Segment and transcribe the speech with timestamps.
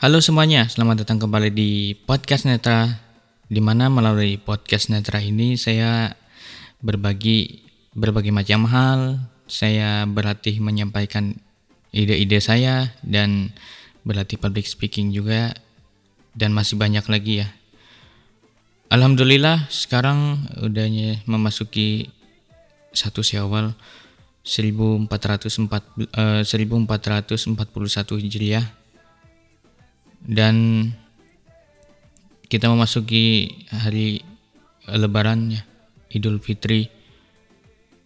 [0.00, 2.88] Halo semuanya, selamat datang kembali di Podcast Netra
[3.52, 6.16] di mana melalui Podcast Netra ini saya
[6.80, 7.60] berbagi
[7.92, 11.36] berbagai macam hal, saya berlatih menyampaikan
[11.92, 13.52] ide-ide saya dan
[14.00, 15.52] berlatih public speaking juga
[16.32, 17.52] dan masih banyak lagi ya.
[18.88, 20.88] Alhamdulillah sekarang udah
[21.28, 22.08] memasuki
[22.96, 23.76] satu Syawal
[24.48, 27.52] 1404 eh, 1441
[28.16, 28.79] Hijriah
[30.24, 30.88] dan
[32.50, 34.20] kita memasuki hari
[34.90, 35.62] lebaran ya
[36.10, 36.90] Idul Fitri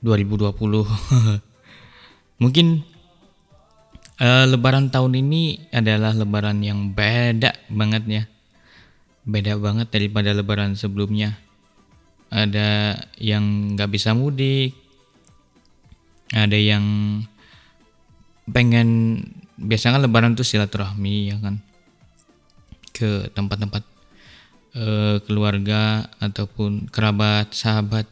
[0.05, 0.52] 2020
[2.42, 2.84] mungkin
[4.20, 8.24] uh, lebaran tahun ini adalah lebaran yang beda banget ya.
[9.24, 11.41] Beda banget daripada lebaran sebelumnya.
[12.28, 14.84] Ada yang nggak bisa mudik
[16.34, 16.84] ada yang
[18.50, 19.20] pengen
[19.55, 21.62] biasanya lebaran tuh silaturahmi ya kan
[22.95, 23.83] ke tempat-tempat
[24.78, 28.06] uh, keluarga ataupun kerabat sahabat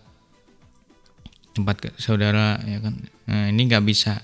[1.54, 2.94] tempat ke, saudara ya kan?
[3.30, 4.18] Nah, ini nggak bisa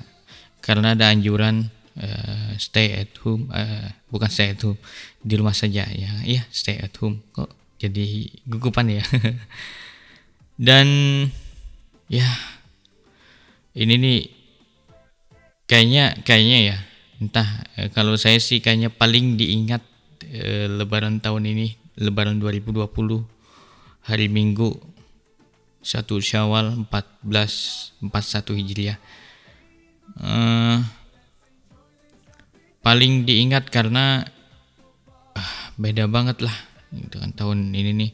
[0.58, 1.70] karena ada anjuran
[2.02, 4.80] uh, stay at home uh, bukan stay at home
[5.22, 6.10] di rumah saja ya.
[6.26, 7.22] Iya stay at home.
[7.30, 9.04] Kok jadi gugupan ya?
[10.66, 10.88] Dan
[12.10, 12.26] ya
[13.78, 14.20] ini nih
[15.70, 16.76] kayaknya kayaknya ya
[17.22, 17.48] entah
[17.94, 19.84] kalau saya sih kayaknya paling diingat
[20.26, 22.88] eh, lebaran tahun ini lebaran 2020
[24.06, 24.78] hari Minggu
[25.82, 28.98] 1 Syawal 1441 Hijriah.
[30.18, 30.78] Eh,
[32.82, 34.24] paling diingat karena
[35.36, 36.56] ah, beda banget lah
[36.90, 38.12] gitu kan tahun ini nih.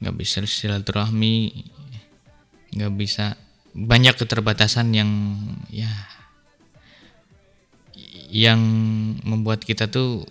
[0.00, 1.36] Nggak bisa silaturahmi
[2.70, 3.34] nggak bisa
[3.74, 5.10] banyak keterbatasan yang
[5.70, 5.90] ya
[8.30, 8.62] yang
[9.26, 10.22] membuat kita tuh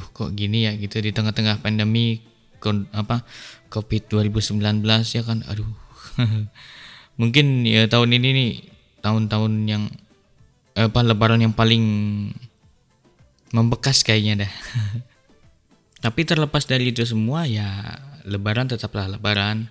[0.00, 0.72] uh kok gini ya?
[0.72, 1.04] Gitu.
[1.04, 2.24] Di tengah-tengah pandemi
[2.96, 3.24] apa
[3.68, 4.80] covid 2019
[5.12, 5.44] ya kan?
[5.52, 5.68] Aduh.
[7.20, 8.52] Mungkin ya tahun ini nih
[9.04, 9.84] tahun-tahun yang
[10.72, 11.84] apa lebaran yang paling
[13.52, 14.52] membekas kayaknya dah.
[16.08, 19.68] Tapi terlepas dari itu semua ya lebaran tetaplah lebaran.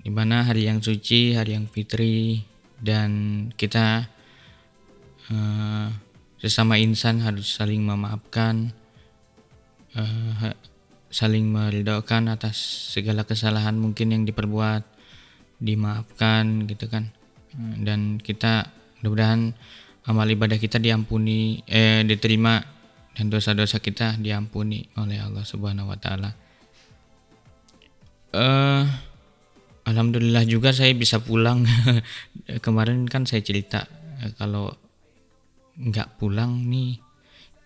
[0.00, 2.48] Di mana hari yang suci, hari yang fitri,
[2.80, 3.10] dan
[3.52, 4.08] kita
[5.28, 5.92] uh,
[6.40, 8.72] sesama insan harus saling memaafkan,
[9.96, 10.54] uh,
[11.10, 12.56] saling meridaukan atas
[12.94, 14.86] segala kesalahan mungkin yang diperbuat,
[15.58, 17.10] dimaafkan gitu kan,
[17.82, 18.70] dan kita
[19.00, 19.56] mudah-mudahan
[20.06, 22.62] amal ibadah kita diampuni, eh diterima
[23.16, 26.30] dan dosa-dosa kita diampuni oleh Allah Subhanahu Wa Taala.
[28.30, 28.86] Uh,
[29.90, 31.66] Alhamdulillah juga saya bisa pulang.
[32.64, 33.90] Kemarin kan saya cerita
[34.22, 34.70] eh, kalau
[35.80, 37.00] nggak pulang nih,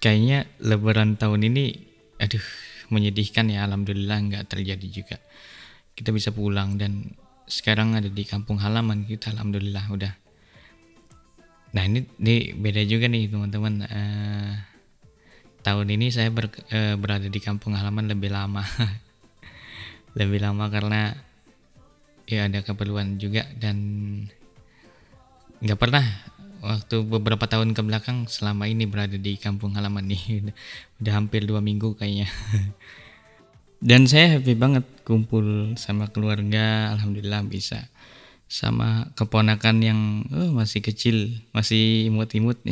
[0.00, 2.46] kayaknya Lebaran tahun ini, aduh
[2.92, 3.64] menyedihkan ya.
[3.66, 5.16] Alhamdulillah nggak terjadi juga.
[5.94, 7.14] Kita bisa pulang dan
[7.46, 9.32] sekarang ada di kampung halaman kita.
[9.34, 10.12] Alhamdulillah udah.
[11.74, 13.74] Nah ini, ini beda juga nih teman-teman.
[13.86, 14.52] Uh,
[15.64, 18.62] tahun ini saya ber, uh, berada di kampung halaman lebih lama.
[20.18, 21.10] lebih lama karena
[22.24, 23.76] ya ada keperluan juga dan
[25.60, 26.04] nggak pernah
[26.64, 30.48] waktu beberapa tahun ke belakang selama ini berada di kampung halaman nih
[31.04, 32.26] udah, hampir dua minggu kayaknya.
[33.84, 37.92] Dan saya happy banget kumpul sama keluarga alhamdulillah bisa.
[38.48, 40.00] Sama keponakan yang
[40.32, 42.58] oh, masih kecil masih imut-imut.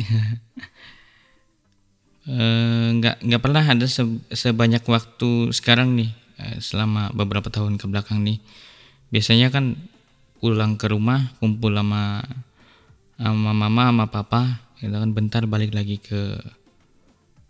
[2.23, 3.83] Eh, nggak nggak pernah ada
[4.31, 6.07] sebanyak waktu sekarang nih
[6.39, 8.39] eh, selama beberapa tahun ke belakang nih.
[9.11, 9.75] Biasanya kan
[10.39, 12.23] pulang ke rumah kumpul sama
[13.17, 14.41] sama mama sama papa
[14.81, 15.11] gitu kan.
[15.13, 16.37] Bentar balik lagi ke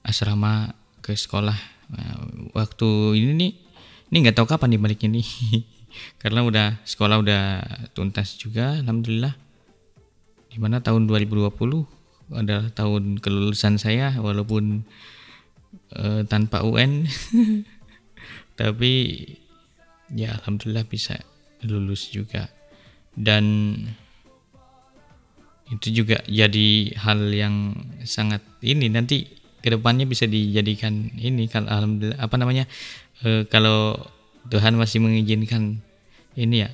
[0.03, 1.55] asrama ke sekolah.
[1.93, 2.11] Nah,
[2.55, 3.51] waktu ini nih
[4.11, 5.23] ini nggak tahu kapan dibalik ini.
[6.21, 7.43] Karena udah sekolah udah
[7.93, 9.33] tuntas juga alhamdulillah.
[10.53, 11.49] Di mana tahun 2020
[12.33, 14.85] adalah tahun kelulusan saya walaupun
[15.97, 17.05] uh, tanpa UN
[18.59, 19.25] tapi
[20.13, 21.17] ya alhamdulillah bisa
[21.65, 22.49] lulus juga.
[23.13, 23.77] Dan
[25.71, 29.29] itu juga jadi hal yang sangat ini nanti
[29.63, 32.67] ke depannya bisa dijadikan ini kalau alhamdulillah apa namanya
[33.23, 33.95] e, kalau
[34.51, 35.79] Tuhan masih mengizinkan
[36.35, 36.69] ini ya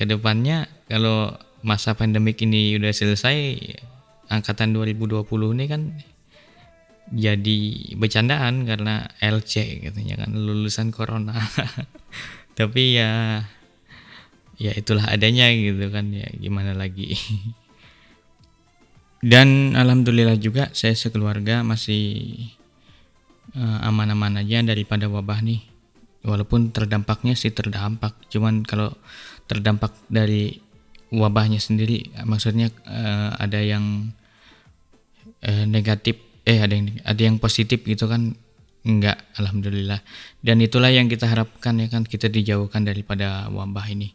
[0.00, 3.60] ke depannya kalau masa pandemik ini udah selesai
[4.32, 5.24] angkatan 2020
[5.58, 5.82] ini kan
[7.08, 7.60] jadi
[7.96, 11.32] bercandaan karena LC katanya kan lulusan corona.
[12.58, 13.42] Tapi ya
[14.58, 17.14] ya itulah adanya gitu kan ya gimana lagi
[19.18, 22.34] dan alhamdulillah juga saya sekeluarga masih
[23.58, 25.62] uh, aman-aman aja daripada wabah nih.
[26.22, 28.90] Walaupun terdampaknya sih terdampak cuman kalau
[29.46, 30.58] terdampak dari
[31.14, 34.12] wabahnya sendiri maksudnya uh, ada yang
[35.46, 38.38] uh, negatif eh ada yang ada yang positif gitu kan
[38.86, 39.98] enggak alhamdulillah.
[40.42, 44.14] Dan itulah yang kita harapkan ya kan kita dijauhkan daripada wabah ini.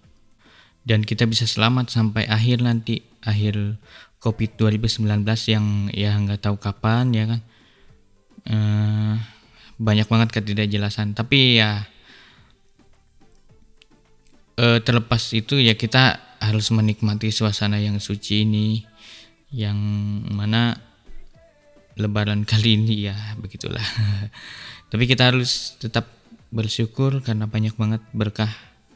[0.83, 3.79] Dan kita bisa selamat sampai akhir nanti akhir
[4.23, 5.03] covid 2019
[5.51, 7.41] yang ya nggak tahu kapan ya kan?
[8.47, 9.15] Uh,
[9.75, 11.11] banyak banget ketidakjelasan.
[11.11, 11.83] Tapi ya
[14.63, 18.83] uh, terlepas itu ya kita harus menikmati suasana yang suci ini
[19.51, 19.77] yang
[20.31, 20.75] mana
[21.99, 23.83] lebaran kali ini ya begitulah.
[24.91, 26.07] Tapi kita harus tetap
[26.53, 28.51] bersyukur karena banyak banget berkah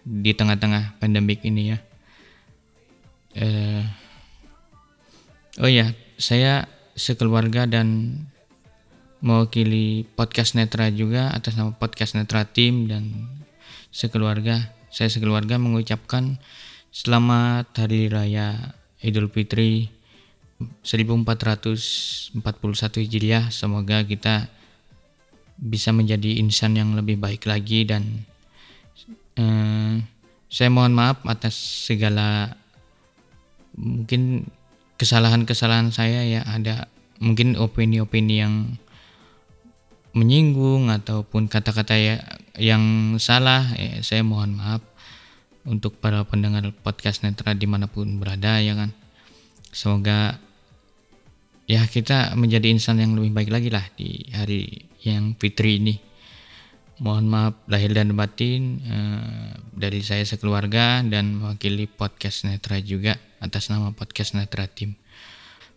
[0.08, 1.78] di tengah-tengah pandemik ini ya.
[3.38, 3.84] Eh,
[5.58, 8.22] oh ya saya sekeluarga dan
[9.26, 13.34] mewakili podcast Netra juga atas nama podcast Netra Team dan
[13.90, 16.38] sekeluarga saya sekeluarga mengucapkan
[16.94, 19.90] selamat hari raya Idul Fitri
[20.82, 22.42] 1441
[23.06, 23.54] Hijriah.
[23.54, 24.50] Semoga kita
[25.58, 28.26] bisa menjadi insan yang lebih baik lagi dan
[29.38, 30.02] eh,
[30.50, 31.58] saya mohon maaf atas
[31.90, 32.58] segala
[33.78, 34.50] mungkin
[34.98, 36.90] kesalahan-kesalahan saya ya ada
[37.22, 38.78] mungkin opini-opini yang
[40.18, 42.18] menyinggung ataupun kata-kata ya
[42.58, 44.82] yang salah ya, saya mohon maaf
[45.68, 48.90] untuk para pendengar podcast netra di mana pun berada ya kan?
[49.70, 50.42] Semoga
[51.70, 55.96] ya kita menjadi insan yang lebih baik lagi lah di hari yang fitri ini
[56.98, 63.70] mohon maaf lahir dan batin eh, dari saya sekeluarga dan mewakili podcast netra juga atas
[63.70, 64.98] nama podcast netra tim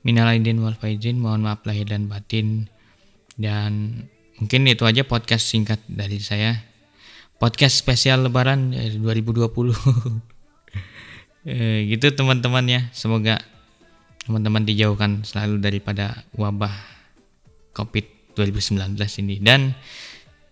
[0.00, 2.68] minal aidin wal faizin mohon maaf lahir dan batin.
[3.40, 4.04] Dan
[4.36, 6.60] mungkin itu aja podcast singkat dari saya.
[7.40, 9.48] Podcast spesial lebaran 2020
[11.48, 12.80] eh, gitu teman-teman ya.
[12.92, 13.40] Semoga
[14.28, 16.72] teman-teman dijauhkan selalu daripada wabah
[17.72, 18.92] COVID 2019
[19.24, 19.40] ini.
[19.40, 19.72] Dan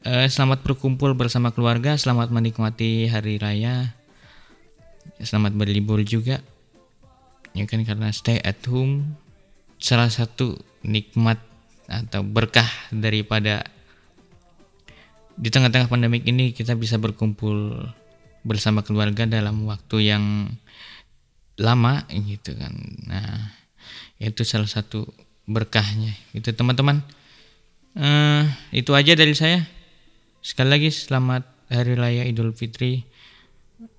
[0.05, 3.95] eh, selamat berkumpul bersama keluarga, selamat menikmati hari raya,
[5.19, 6.43] selamat berlibur juga.
[7.57, 9.19] Ya kan karena stay at home
[9.81, 11.41] salah satu nikmat
[11.89, 13.65] atau berkah daripada
[15.39, 17.89] di tengah-tengah pandemik ini kita bisa berkumpul
[18.43, 20.25] bersama keluarga dalam waktu yang
[21.59, 22.75] lama gitu kan.
[23.07, 23.55] Nah,
[24.19, 25.07] itu salah satu
[25.49, 27.01] berkahnya itu teman-teman
[27.97, 29.65] uh, itu aja dari saya
[30.41, 33.05] sekali lagi selamat hari raya Idul Fitri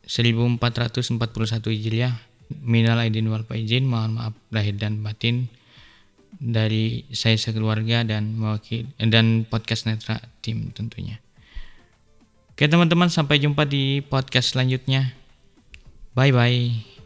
[0.07, 1.09] 1441
[1.69, 2.15] Hijriah.
[2.49, 5.45] Minal aidin wal faizin mohon maaf lahir dan batin
[6.41, 11.21] dari saya sekeluarga dan mewakil dan podcast netra tim tentunya.
[12.49, 15.13] Oke teman-teman sampai jumpa di podcast selanjutnya.
[16.17, 16.98] Bye bye